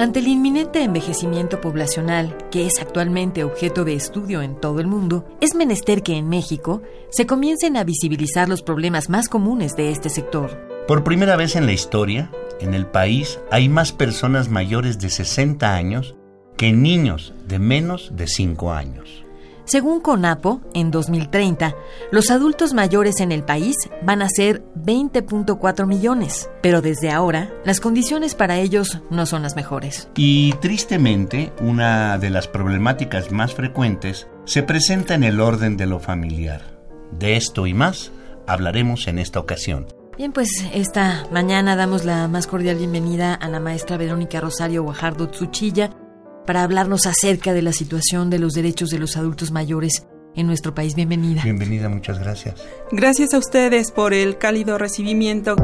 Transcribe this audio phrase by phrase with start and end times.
[0.00, 5.28] Ante el inminente envejecimiento poblacional, que es actualmente objeto de estudio en todo el mundo,
[5.42, 6.80] es menester que en México
[7.10, 10.58] se comiencen a visibilizar los problemas más comunes de este sector.
[10.88, 12.30] Por primera vez en la historia,
[12.60, 16.16] en el país hay más personas mayores de 60 años
[16.56, 19.26] que niños de menos de 5 años.
[19.70, 21.76] Según CONAPO, en 2030,
[22.10, 27.78] los adultos mayores en el país van a ser 20.4 millones, pero desde ahora las
[27.78, 30.08] condiciones para ellos no son las mejores.
[30.16, 36.00] Y tristemente, una de las problemáticas más frecuentes se presenta en el orden de lo
[36.00, 36.62] familiar.
[37.12, 38.10] De esto y más
[38.48, 39.86] hablaremos en esta ocasión.
[40.20, 45.28] Bien, pues esta mañana damos la más cordial bienvenida a la maestra Verónica Rosario Guajardo
[45.28, 45.90] Tsuchilla,
[46.50, 50.74] para hablarnos acerca de la situación de los derechos de los adultos mayores en nuestro
[50.74, 50.96] país.
[50.96, 51.42] Bienvenida.
[51.44, 52.56] Bienvenida, muchas gracias.
[52.90, 55.54] Gracias a ustedes por el cálido recibimiento.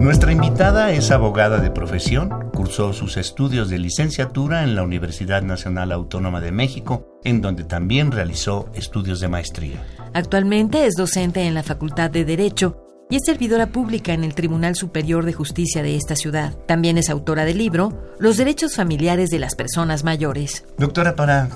[0.00, 5.92] Nuestra invitada es abogada de profesión, cursó sus estudios de licenciatura en la Universidad Nacional
[5.92, 9.86] Autónoma de México, en donde también realizó estudios de maestría.
[10.12, 14.74] Actualmente es docente en la Facultad de Derecho y es servidora pública en el Tribunal
[14.74, 16.56] Superior de Justicia de esta ciudad.
[16.66, 20.64] También es autora del libro Los derechos familiares de las personas mayores.
[20.78, 21.50] Doctora, para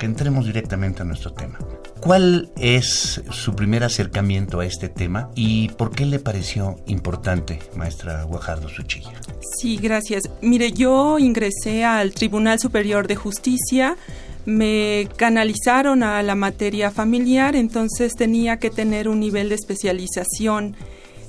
[0.00, 1.60] que entremos directamente a nuestro tema.
[2.00, 8.24] ¿Cuál es su primer acercamiento a este tema y por qué le pareció importante, maestra
[8.24, 9.12] Guajardo Suchilla?
[9.60, 10.24] Sí, gracias.
[10.42, 13.96] Mire, yo ingresé al Tribunal Superior de Justicia,
[14.44, 20.74] me canalizaron a la materia familiar, entonces tenía que tener un nivel de especialización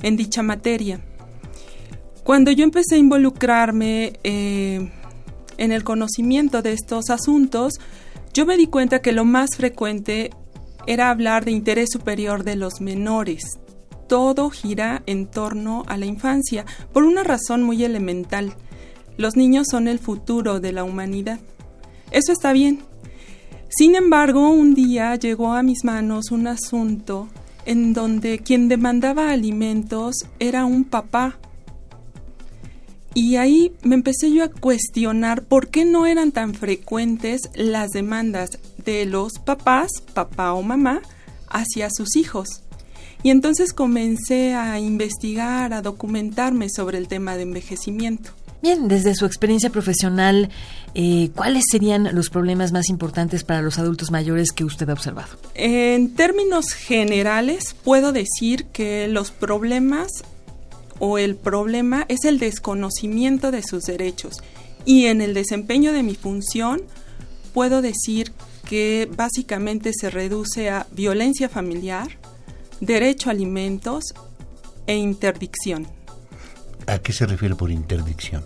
[0.02, 1.02] en dicha materia.
[2.24, 4.92] Cuando yo empecé a involucrarme eh,
[5.58, 7.76] en el conocimiento de estos asuntos,
[8.34, 10.32] yo me di cuenta que lo más frecuente
[10.86, 13.44] era hablar de interés superior de los menores.
[14.08, 18.54] Todo gira en torno a la infancia, por una razón muy elemental.
[19.18, 21.40] Los niños son el futuro de la humanidad.
[22.12, 22.80] Eso está bien.
[23.70, 27.28] Sin embargo, un día llegó a mis manos un asunto
[27.68, 31.38] en donde quien demandaba alimentos era un papá.
[33.14, 38.58] Y ahí me empecé yo a cuestionar por qué no eran tan frecuentes las demandas
[38.86, 41.02] de los papás, papá o mamá,
[41.50, 42.64] hacia sus hijos.
[43.22, 48.32] Y entonces comencé a investigar, a documentarme sobre el tema de envejecimiento.
[48.62, 50.50] Bien, desde su experiencia profesional,
[50.96, 55.38] eh, ¿cuáles serían los problemas más importantes para los adultos mayores que usted ha observado?
[55.54, 60.24] En términos generales, puedo decir que los problemas
[61.00, 64.38] o el problema es el desconocimiento de sus derechos.
[64.86, 66.82] Y en el desempeño de mi función,
[67.54, 68.32] puedo decir
[68.68, 72.10] que básicamente se reduce a violencia familiar,
[72.80, 74.04] derecho a alimentos
[74.88, 75.97] e interdicción.
[76.88, 78.44] ¿A qué se refiere por interdicción?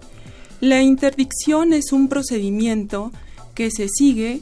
[0.59, 3.11] La interdicción es un procedimiento
[3.55, 4.41] que se sigue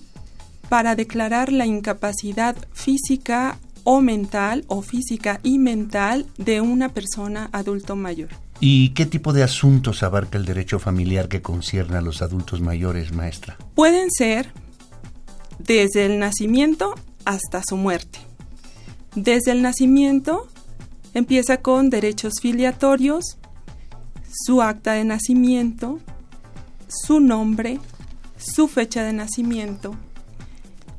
[0.70, 7.96] para declarar la incapacidad física o mental o física y mental de una persona adulto
[7.96, 8.30] mayor.
[8.60, 13.14] ¿Y qué tipo de asuntos abarca el derecho familiar que concierne a los adultos mayores,
[13.14, 13.58] maestra?
[13.74, 14.52] Pueden ser
[15.60, 16.94] desde el nacimiento
[17.26, 18.20] hasta su muerte.
[19.16, 20.48] Desde el nacimiento
[21.14, 23.38] empieza con derechos filiatorios,
[24.32, 26.00] su acta de nacimiento,
[26.88, 27.80] su nombre,
[28.38, 29.96] su fecha de nacimiento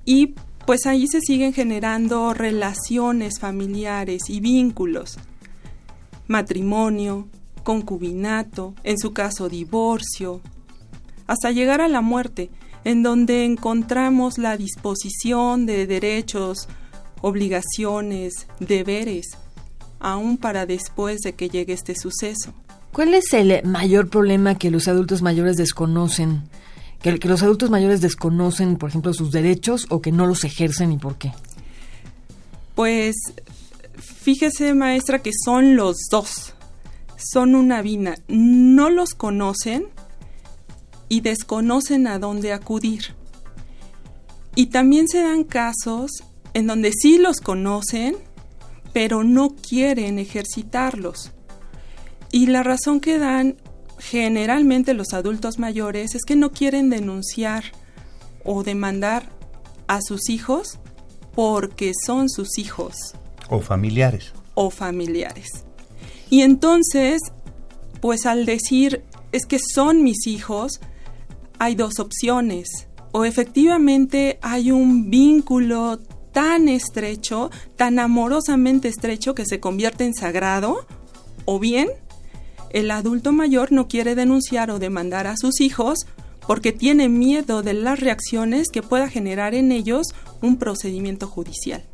[0.05, 0.35] y
[0.67, 5.19] pues ahí se siguen generando relaciones familiares y vínculos,
[6.27, 7.29] matrimonio,
[7.63, 10.41] concubinato, en su caso divorcio,
[11.27, 12.51] hasta llegar a la muerte,
[12.84, 16.69] en donde encontramos la disposición de derechos,
[17.21, 19.27] obligaciones, deberes,
[19.99, 22.53] aún para después de que llegue este suceso.
[22.92, 26.42] ¿Cuál es el mayor problema que los adultos mayores desconocen?
[27.03, 30.98] Que, los adultos mayores desconocen, por ejemplo, sus derechos o que no los ejercen y
[30.98, 31.33] por qué?
[32.75, 33.15] Pues
[33.97, 36.54] fíjese, maestra, que son los dos.
[37.16, 38.16] Son una vina.
[38.28, 39.87] No los conocen
[41.09, 43.15] y desconocen a dónde acudir.
[44.57, 46.10] Y también se dan casos
[46.54, 48.16] en donde sí los conocen,
[48.92, 51.33] pero no quieren ejercitarlos.
[52.32, 53.56] Y la razón que dan
[53.98, 57.65] generalmente los adultos mayores es que no quieren denunciar
[58.44, 59.28] o demandar
[59.88, 60.78] a sus hijos
[61.34, 62.94] porque son sus hijos.
[63.48, 64.32] O familiares.
[64.54, 65.65] O familiares.
[66.30, 67.21] Y entonces,
[68.00, 70.80] pues al decir es que son mis hijos,
[71.59, 72.88] hay dos opciones.
[73.12, 75.98] O efectivamente hay un vínculo
[76.32, 80.86] tan estrecho, tan amorosamente estrecho que se convierte en sagrado,
[81.44, 81.88] o bien
[82.71, 86.07] el adulto mayor no quiere denunciar o demandar a sus hijos
[86.47, 90.09] porque tiene miedo de las reacciones que pueda generar en ellos
[90.41, 91.84] un procedimiento judicial.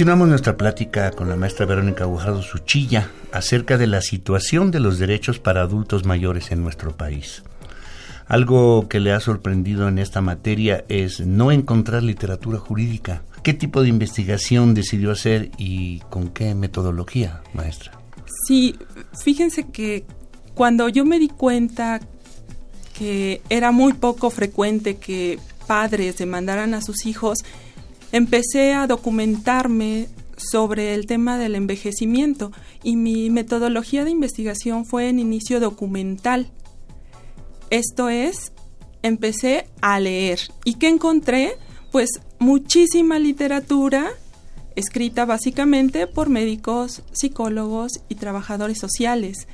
[0.00, 4.98] Continuamos nuestra plática con la maestra Verónica Guajardo Suchilla acerca de la situación de los
[4.98, 7.42] derechos para adultos mayores en nuestro país.
[8.26, 13.24] Algo que le ha sorprendido en esta materia es no encontrar literatura jurídica.
[13.42, 17.92] ¿Qué tipo de investigación decidió hacer y con qué metodología, maestra?
[18.46, 18.76] Sí,
[19.22, 20.06] fíjense que
[20.54, 22.00] cuando yo me di cuenta
[22.98, 27.44] que era muy poco frecuente que padres demandaran a sus hijos,
[28.12, 32.50] empecé a documentarme sobre el tema del envejecimiento
[32.82, 36.50] y mi metodología de investigación fue en inicio documental.
[37.68, 38.52] Esto es,
[39.02, 40.40] empecé a leer.
[40.64, 41.52] ¿Y qué encontré?
[41.92, 42.08] Pues
[42.38, 44.12] muchísima literatura
[44.76, 49.46] escrita básicamente por médicos, psicólogos y trabajadores sociales.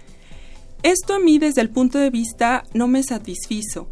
[0.83, 3.89] Esto a mí desde el punto de vista no me satisfizo.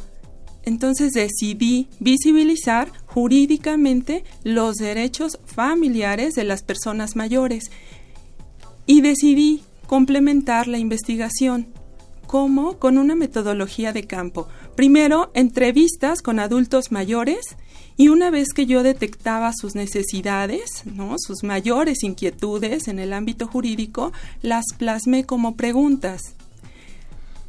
[0.64, 7.70] Entonces decidí visibilizar jurídicamente los derechos familiares de las personas mayores
[8.86, 11.68] y decidí complementar la investigación.
[12.26, 12.78] ¿Cómo?
[12.78, 14.48] Con una metodología de campo.
[14.74, 17.56] Primero, entrevistas con adultos mayores
[17.96, 21.14] y una vez que yo detectaba sus necesidades, ¿no?
[21.18, 24.12] sus mayores inquietudes en el ámbito jurídico,
[24.42, 26.34] las plasmé como preguntas.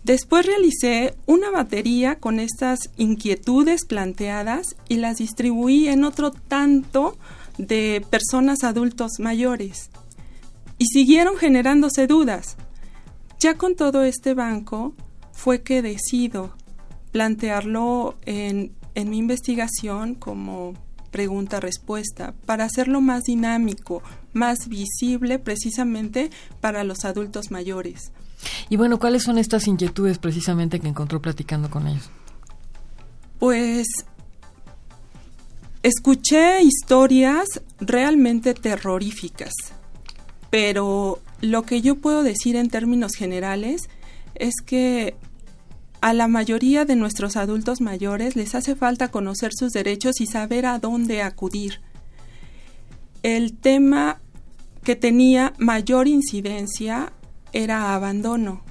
[0.06, 7.18] Después realicé una batería con estas inquietudes planteadas y las distribuí en otro tanto
[7.58, 9.90] de personas adultos mayores.
[10.78, 12.56] Y siguieron generándose dudas.
[13.40, 14.94] Ya con todo este banco
[15.32, 16.56] fue que decido
[17.12, 20.76] plantearlo en, en mi investigación como
[21.10, 24.04] pregunta-respuesta para hacerlo más dinámico,
[24.34, 26.30] más visible precisamente
[26.62, 28.12] para los adultos mayores.
[28.70, 32.10] Y bueno, ¿cuáles son estas inquietudes precisamente que encontró platicando con ellos?
[33.40, 33.88] Pues
[35.84, 39.54] escuché historias realmente terroríficas,
[40.50, 43.90] pero lo que yo puedo decir en términos generales
[44.36, 45.16] es que
[46.02, 50.66] a la mayoría de nuestros adultos mayores les hace falta conocer sus derechos y saber
[50.66, 51.82] a dónde acudir.
[53.24, 54.22] El tema
[54.84, 57.12] que tenía mayor incidencia
[57.56, 58.62] era abandono.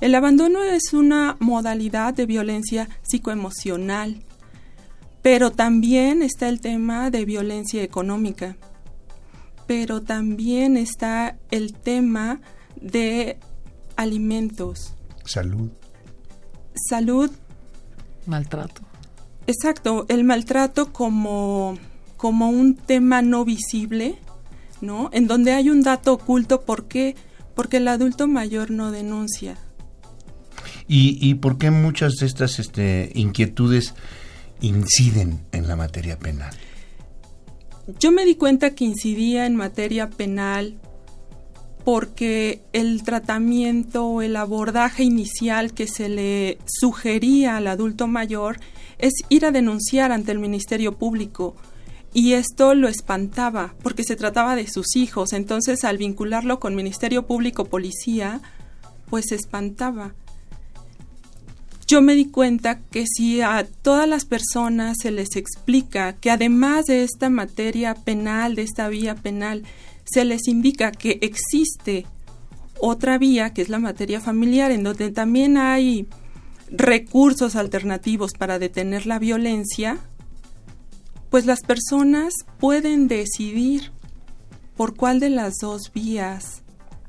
[0.00, 4.22] El abandono es una modalidad de violencia psicoemocional,
[5.20, 8.56] pero también está el tema de violencia económica,
[9.66, 12.40] pero también está el tema
[12.80, 13.38] de
[13.96, 14.94] alimentos.
[15.24, 15.70] Salud.
[16.88, 17.30] Salud.
[18.26, 18.82] Maltrato.
[19.48, 21.78] Exacto, el maltrato como,
[22.16, 24.18] como un tema no visible,
[24.80, 25.10] ¿no?
[25.12, 27.16] En donde hay un dato oculto, ¿por qué?
[27.56, 29.58] Porque el adulto mayor no denuncia.
[30.86, 33.94] ¿Y, y por qué muchas de estas este, inquietudes
[34.60, 36.54] inciden en la materia penal?
[37.98, 40.78] Yo me di cuenta que incidía en materia penal
[41.84, 48.58] porque el tratamiento o el abordaje inicial que se le sugería al adulto mayor
[48.98, 51.54] es ir a denunciar ante el Ministerio Público
[52.16, 57.26] y esto lo espantaba porque se trataba de sus hijos, entonces al vincularlo con Ministerio
[57.26, 58.40] Público Policía,
[59.10, 60.14] pues se espantaba.
[61.86, 66.86] Yo me di cuenta que si a todas las personas se les explica que además
[66.86, 69.64] de esta materia penal, de esta vía penal,
[70.04, 72.06] se les indica que existe
[72.80, 76.06] otra vía, que es la materia familiar, en donde también hay
[76.70, 79.98] recursos alternativos para detener la violencia,
[81.36, 83.92] pues las personas pueden decidir
[84.74, 86.62] por cuál de las dos vías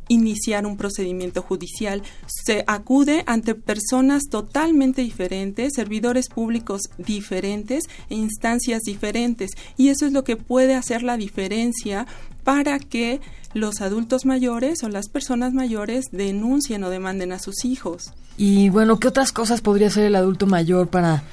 [0.10, 2.04] iniciar un procedimiento judicial.
[2.26, 9.52] Se acude ante personas totalmente diferentes, servidores públicos diferentes e instancias diferentes.
[9.78, 12.06] Y eso es lo que puede hacer la diferencia
[12.44, 13.22] para que
[13.54, 18.12] los adultos mayores o las personas mayores denuncien o demanden a sus hijos.
[18.38, 21.24] Y bueno, ¿qué otras cosas podría hacer el adulto mayor para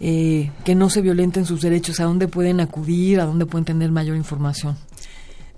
[0.00, 2.00] eh, que no se violenten sus derechos?
[2.00, 3.20] ¿A dónde pueden acudir?
[3.20, 4.76] ¿A dónde pueden tener mayor información?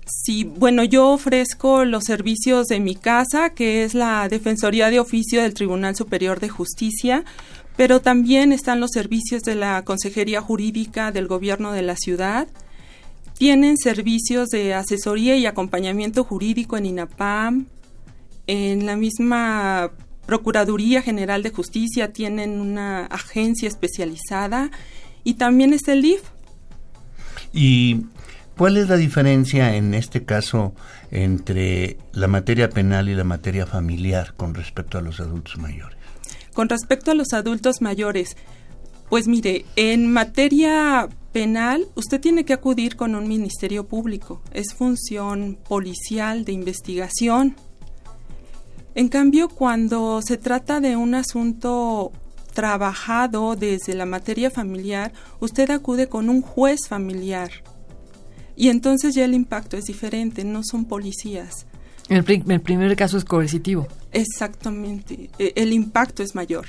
[0.05, 5.41] Sí, bueno, yo ofrezco los servicios de mi casa, que es la Defensoría de Oficio
[5.41, 7.23] del Tribunal Superior de Justicia,
[7.77, 12.47] pero también están los servicios de la Consejería Jurídica del Gobierno de la Ciudad.
[13.37, 17.67] Tienen servicios de asesoría y acompañamiento jurídico en INAPAM.
[18.47, 19.91] En la misma
[20.25, 24.71] Procuraduría General de Justicia tienen una agencia especializada
[25.23, 26.21] y también está el DIF.
[27.53, 28.05] Y
[28.61, 30.75] ¿Cuál es la diferencia en este caso
[31.09, 35.97] entre la materia penal y la materia familiar con respecto a los adultos mayores?
[36.53, 38.37] Con respecto a los adultos mayores,
[39.09, 45.57] pues mire, en materia penal usted tiene que acudir con un ministerio público, es función
[45.67, 47.55] policial de investigación.
[48.95, 52.11] En cambio, cuando se trata de un asunto
[52.53, 57.51] trabajado desde la materia familiar, usted acude con un juez familiar
[58.55, 61.65] y entonces ya el impacto es diferente, no son policías.
[62.09, 63.87] El, el primer caso es coercitivo.
[64.11, 66.67] Exactamente, e, el impacto es mayor.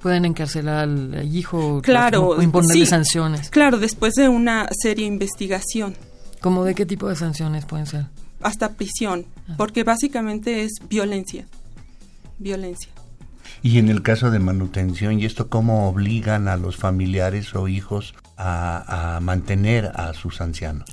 [0.00, 3.50] Pueden encarcelar al hijo claro, o imponerle sanciones.
[3.50, 5.96] Claro, después de una seria investigación.
[6.40, 8.06] ¿Cómo de qué tipo de sanciones pueden ser?
[8.40, 9.26] Hasta prisión.
[9.56, 11.46] Porque básicamente es violencia.
[12.38, 12.90] Violencia.
[13.62, 18.14] Y en el caso de manutención, ¿y esto cómo obligan a los familiares o hijos
[18.36, 20.88] a, mantener a sus ancianos?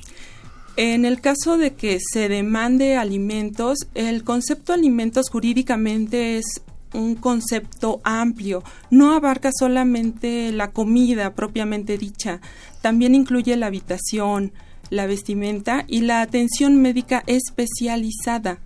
[0.77, 6.61] En el caso de que se demande alimentos, el concepto alimentos jurídicamente es
[6.93, 12.41] un concepto amplio, no abarca solamente la comida propiamente dicha,
[12.81, 14.53] también incluye la habitación,
[14.89, 18.59] la vestimenta y la atención médica especializada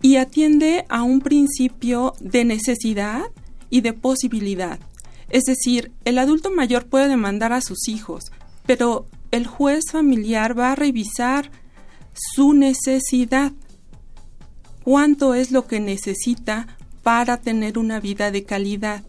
[0.00, 3.22] y atiende a un principio de necesidad
[3.70, 4.80] y de posibilidad.
[5.30, 8.32] Es decir, el adulto mayor puede demandar a sus hijos,
[8.66, 11.50] pero el juez familiar va a revisar
[12.14, 13.52] su necesidad.
[14.84, 19.04] ¿Cuánto es lo que necesita para tener una vida de calidad?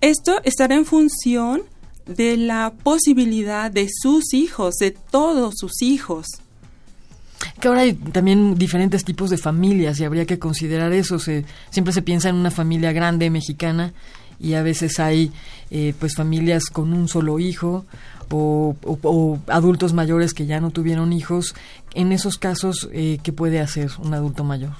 [0.00, 1.62] Esto estará en función
[2.06, 6.26] de la posibilidad de sus hijos, de todos sus hijos.
[7.60, 11.18] Que ahora hay también diferentes tipos de familias y habría que considerar eso.
[11.18, 13.92] Se, siempre se piensa en una familia grande mexicana
[14.38, 15.32] y a veces hay
[15.70, 17.84] eh, pues familias con un solo hijo
[18.30, 21.54] o, adultos mayores que ya no tuvieron hijos.
[21.94, 24.70] En esos casos, eh, ¿qué puede hacer un adulto mayor?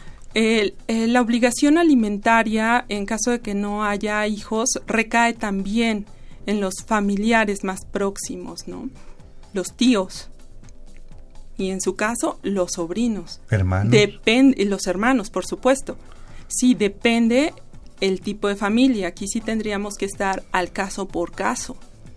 [0.89, 6.05] la obligación alimentaria, en caso de que no haya hijos, recae también
[6.47, 8.89] en los familiares más próximos, ¿no?
[9.53, 10.29] Los tíos.
[11.59, 13.41] Y en su caso, los sobrinos.
[13.51, 13.91] Hermanos.
[13.91, 15.97] Depende, los hermanos, por supuesto.
[16.49, 17.53] Sí, depende
[18.01, 19.09] el tipo de familia.
[19.09, 21.77] Aquí sí tendríamos que estar al caso por caso.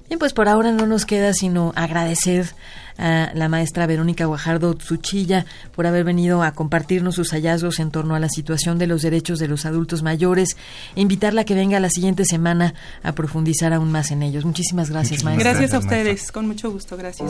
[0.10, 2.54] Bien, pues por ahora no nos queda sino agradecer
[2.98, 8.16] a la maestra Verónica Guajardo Tsuchilla por haber venido a compartirnos sus hallazgos en torno
[8.16, 10.58] a la situación de los derechos de los adultos mayores
[10.96, 12.74] e invitarla a que venga la siguiente semana
[13.04, 14.46] a profundizar aún más en ellos.
[14.46, 15.52] Muchísimas gracias, maestra.
[15.52, 17.30] Gracias a ustedes, con mucho gusto, gracias.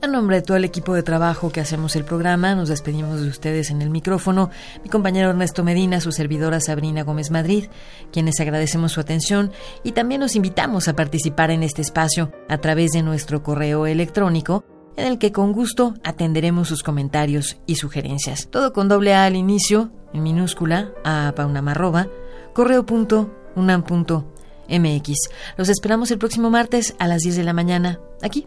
[0.00, 3.26] A nombre de todo el equipo de trabajo que hacemos el programa, nos despedimos de
[3.26, 4.48] ustedes en el micrófono,
[4.84, 7.64] mi compañero Ernesto Medina, su servidora Sabrina Gómez Madrid,
[8.12, 9.50] quienes agradecemos su atención
[9.82, 14.62] y también nos invitamos a participar en este espacio a través de nuestro correo electrónico,
[14.96, 18.46] en el que con gusto atenderemos sus comentarios y sugerencias.
[18.50, 22.06] Todo con doble A al inicio, en minúscula, a paunamarroba,
[22.54, 25.12] correo.unam.mx.
[25.56, 28.46] Los esperamos el próximo martes a las 10 de la mañana, aquí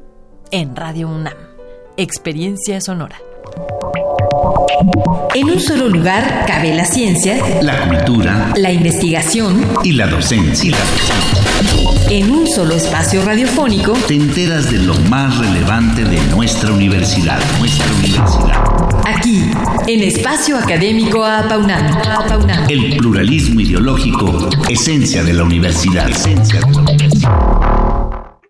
[0.51, 1.33] en Radio UNAM.
[1.97, 3.17] Experiencia sonora.
[5.33, 10.75] En un solo lugar cabe la ciencia, la cultura, la investigación y la docencia.
[12.09, 17.39] En un solo espacio radiofónico te enteras de lo más relevante de nuestra universidad.
[17.59, 18.81] Nuestra universidad.
[19.05, 19.51] Aquí,
[19.87, 22.01] en Espacio Académico Apaunano.
[22.67, 26.09] El pluralismo ideológico, esencia de la universidad.
[26.09, 26.90] Esencia de la universidad.